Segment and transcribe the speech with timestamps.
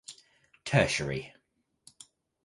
[0.65, 1.31] Tertiary.